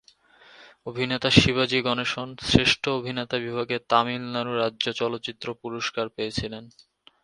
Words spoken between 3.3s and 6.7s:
বিভাগে তামিলনাড়ু রাজ্য চলচ্চিত্র পুরস্কার পেয়েছিলেন।